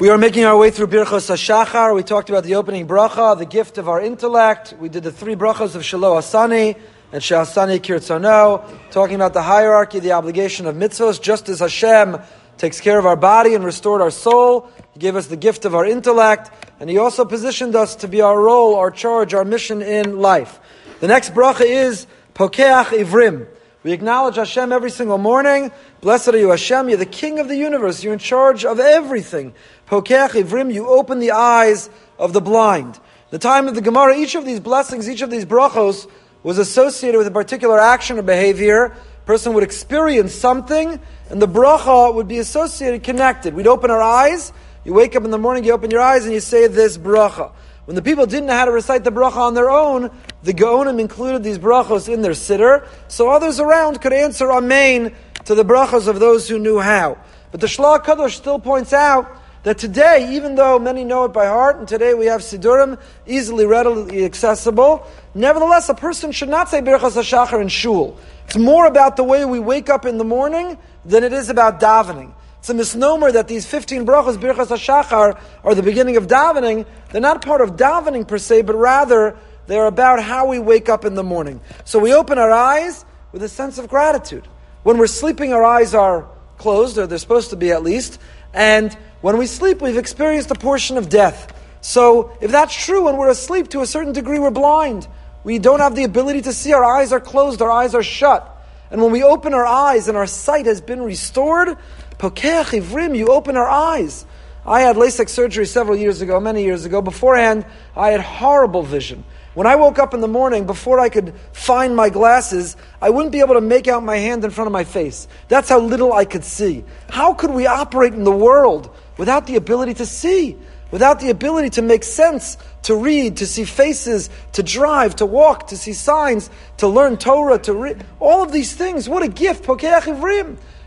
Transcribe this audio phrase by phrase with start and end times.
[0.00, 1.94] We are making our way through Birchos HaShachar.
[1.94, 4.72] We talked about the opening bracha, the gift of our intellect.
[4.80, 6.74] We did the three brachas of Shelo Asani
[7.12, 12.18] and Shehasani Kirtzano, talking about the hierarchy, the obligation of mitzvahs, just as Hashem
[12.56, 14.70] takes care of our body and restored our soul.
[14.94, 18.22] He gave us the gift of our intellect, and He also positioned us to be
[18.22, 20.60] our role, our charge, our mission in life.
[21.00, 23.48] The next bracha is Pokeach Ivrim.
[23.82, 25.72] We acknowledge Hashem every single morning.
[26.02, 26.90] Blessed are you, Hashem.
[26.90, 28.04] You're the King of the universe.
[28.04, 29.54] You're in charge of everything.
[29.88, 31.88] Pokeach Ivrim, you open the eyes
[32.18, 33.00] of the blind.
[33.30, 36.06] The time of the Gemara, each of these blessings, each of these brachos,
[36.42, 38.94] was associated with a particular action or behavior.
[39.24, 41.00] Person would experience something,
[41.30, 43.54] and the bracha would be associated, connected.
[43.54, 44.52] We'd open our eyes.
[44.84, 47.52] You wake up in the morning, you open your eyes, and you say this bracha.
[47.86, 50.10] When the people didn't know how to recite the bracha on their own,
[50.42, 55.54] the Gaonim included these brachos in their siddur, so others around could answer Amen to
[55.54, 57.18] the brachos of those who knew how.
[57.50, 61.46] But the Shlah Kadosh still points out that today, even though many know it by
[61.46, 66.80] heart, and today we have Siddurim easily, readily accessible, nevertheless, a person should not say
[66.80, 68.16] Birchas HaShachar in shul.
[68.46, 71.78] It's more about the way we wake up in the morning than it is about
[71.78, 72.32] davening.
[72.60, 76.86] It's a misnomer that these 15 brachos, Birchas HaShachar, are the beginning of davening.
[77.10, 79.36] They're not part of davening per se, but rather
[79.70, 81.60] they're about how we wake up in the morning.
[81.84, 84.48] So we open our eyes with a sense of gratitude.
[84.82, 86.26] When we're sleeping, our eyes are
[86.58, 88.18] closed, or they're supposed to be at least.
[88.52, 91.56] And when we sleep, we've experienced a portion of death.
[91.82, 95.06] So if that's true, when we're asleep, to a certain degree, we're blind.
[95.44, 96.72] We don't have the ability to see.
[96.72, 98.46] Our eyes are closed, our eyes are shut.
[98.90, 101.78] And when we open our eyes and our sight has been restored,
[102.18, 104.26] Pokeach Ivrim, you open our eyes.
[104.66, 107.00] I had LASIK surgery several years ago, many years ago.
[107.00, 107.64] Beforehand,
[107.96, 109.24] I had horrible vision.
[109.54, 113.32] When I woke up in the morning, before I could find my glasses, I wouldn't
[113.32, 115.26] be able to make out my hand in front of my face.
[115.48, 116.84] That's how little I could see.
[117.08, 120.56] How could we operate in the world without the ability to see?
[120.92, 125.68] Without the ability to make sense, to read, to see faces, to drive, to walk,
[125.68, 128.04] to see signs, to learn Torah, to read.
[128.18, 129.08] All of these things.
[129.08, 129.68] What a gift.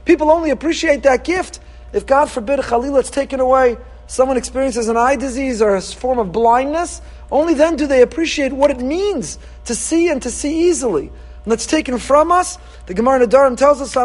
[0.06, 1.59] People only appreciate that gift
[1.94, 3.78] if, God forbid, chalilah, it's taken away.
[4.08, 7.02] Someone experiences an eye disease or a form of blindness.
[7.31, 11.08] Only then do they appreciate what it means to see and to see easily.
[11.44, 12.58] And that's taken from us.
[12.86, 13.96] The Gemara Nedarim tells us,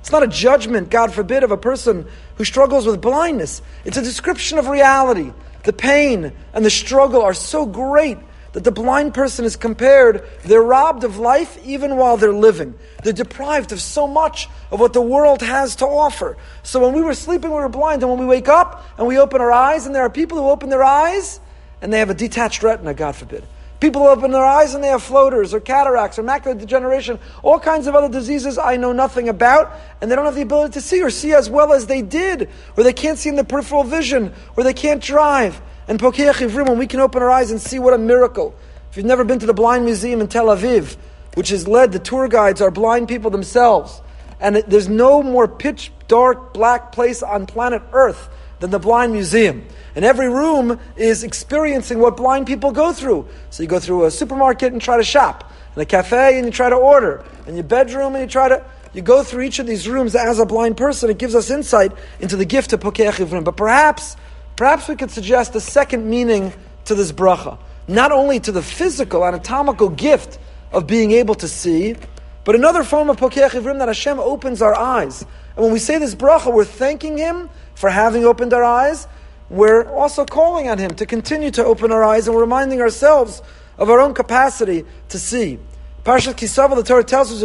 [0.00, 2.06] It's not a judgment, God forbid, of a person
[2.36, 3.60] who struggles with blindness.
[3.84, 5.32] It's a description of reality.
[5.64, 8.18] The pain and the struggle are so great
[8.54, 12.74] that the blind person is compared, they're robbed of life even while they're living.
[13.02, 16.36] They're deprived of so much of what the world has to offer.
[16.62, 19.18] So when we were sleeping, we were blind, and when we wake up and we
[19.18, 21.40] open our eyes, and there are people who open their eyes
[21.82, 23.44] and they have a detached retina, God forbid.
[23.80, 27.58] People who open their eyes and they have floaters or cataracts or macular degeneration, all
[27.58, 30.80] kinds of other diseases I know nothing about, and they don't have the ability to
[30.80, 33.82] see or see as well as they did, or they can't see in the peripheral
[33.82, 35.60] vision, or they can't drive.
[35.86, 38.54] And Pokeach Ivrim, when we can open our eyes and see what a miracle.
[38.90, 40.96] If you've never been to the Blind Museum in Tel Aviv,
[41.34, 44.00] which has led, the tour guides are blind people themselves.
[44.40, 48.28] And there's no more pitch dark black place on planet Earth
[48.60, 49.66] than the Blind Museum.
[49.94, 53.28] And every room is experiencing what blind people go through.
[53.50, 56.52] So you go through a supermarket and try to shop, and a cafe and you
[56.52, 58.64] try to order, and your bedroom and you try to.
[58.92, 61.10] You go through each of these rooms as a blind person.
[61.10, 61.90] It gives us insight
[62.20, 63.42] into the gift of Pokeach Ivrim.
[63.42, 64.16] But perhaps
[64.56, 66.52] Perhaps we could suggest a second meaning
[66.84, 67.58] to this bracha.
[67.88, 70.38] Not only to the physical, anatomical gift
[70.72, 71.96] of being able to see,
[72.44, 75.22] but another form of Pokeach Ivrim that Hashem opens our eyes.
[75.56, 79.08] And when we say this bracha, we're thanking Him for having opened our eyes.
[79.50, 83.42] We're also calling on Him to continue to open our eyes, and we're reminding ourselves
[83.76, 85.58] of our own capacity to see.
[86.04, 87.42] Parshat Ki Savo, the Torah tells us,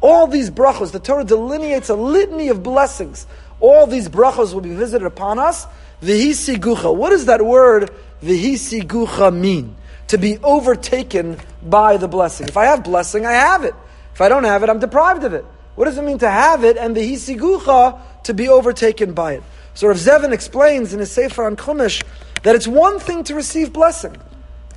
[0.00, 3.26] All these brachas, the Torah delineates a litany of blessings
[3.60, 5.66] all these brachos will be visited upon us.
[6.02, 6.94] V'hisigucha.
[6.94, 7.90] What does that word
[8.22, 9.76] v'hisigucha mean?
[10.08, 12.48] To be overtaken by the blessing.
[12.48, 13.74] If I have blessing, I have it.
[14.14, 15.44] If I don't have it, I'm deprived of it.
[15.76, 19.42] What does it mean to have it and v'hisigucha to be overtaken by it?
[19.74, 22.02] So Rav Zevin explains in his Sefer on Chumash
[22.42, 24.16] that it's one thing to receive blessing,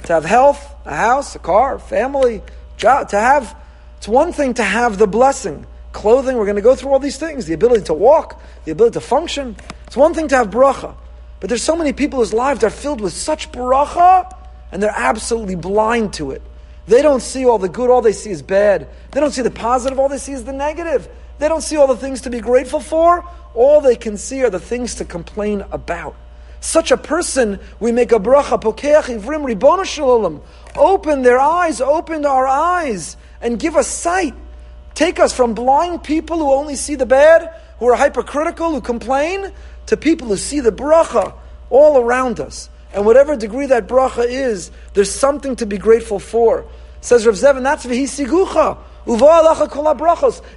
[0.03, 2.41] to have health, a house, a car, family,
[2.77, 3.57] job, to have.
[3.97, 6.37] It's one thing to have the blessing clothing.
[6.37, 7.45] We're going to go through all these things.
[7.45, 9.55] The ability to walk, the ability to function.
[9.87, 10.95] It's one thing to have bracha.
[11.39, 14.35] But there's so many people whose lives are filled with such bracha,
[14.71, 16.41] and they're absolutely blind to it.
[16.87, 18.89] They don't see all the good, all they see is bad.
[19.11, 21.07] They don't see the positive, all they see is the negative.
[21.39, 23.27] They don't see all the things to be grateful for.
[23.53, 26.15] All they can see are the things to complain about.
[26.59, 30.41] Such a person, we make a bracha, pokeach ivrim ribono shel olam.
[30.75, 34.33] Open their eyes, open our eyes, and give us sight.
[34.95, 39.51] Take us from blind people who only see the bad, who are hypercritical, who complain,
[39.87, 41.33] to people who see the bracha
[41.69, 42.69] all around us.
[42.93, 46.65] And whatever degree that bracha is, there's something to be grateful for.
[47.01, 48.77] Says Rav Zevin, that's v'hisigucha.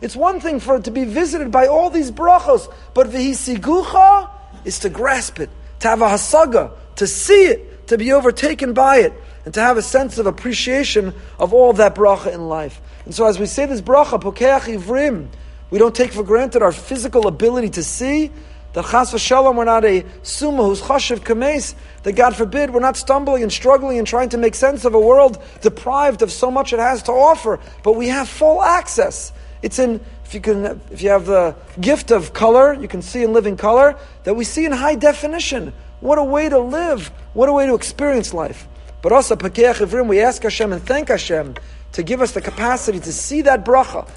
[0.03, 4.31] It's one thing for it to be visited by all these brachos, but v'hisigucha
[4.65, 5.51] is to grasp it,
[5.81, 9.13] to have a hasaga, to see it, to be overtaken by it,
[9.45, 12.81] and to have a sense of appreciation of all of that bracha in life.
[13.05, 15.29] And so as we say this bracha, pokeach ivrim,
[15.71, 18.31] we don't take for granted our physical ability to see,
[18.73, 22.97] that chas v'shalom, we're not a summa who's chashuv k'meis, that God forbid we're not
[22.97, 26.73] stumbling and struggling and trying to make sense of a world deprived of so much
[26.73, 29.33] it has to offer, but we have full access.
[29.63, 33.23] It's in, if you can, if you have the gift of color, you can see
[33.23, 35.73] and live in living color, that we see in high definition.
[36.01, 38.67] What a way to live, what a way to experience life.
[39.03, 41.55] But also, we ask Hashem and thank Hashem
[41.93, 44.11] to give us the capacity to see that bracha.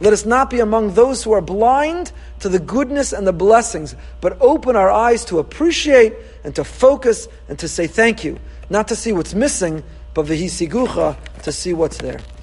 [0.00, 3.96] Let us not be among those who are blind to the goodness and the blessings,
[4.20, 6.12] but open our eyes to appreciate
[6.44, 8.38] and to focus and to say thank you.
[8.68, 9.82] Not to see what's missing,
[10.12, 12.20] but v'hisigucha, to see what's there.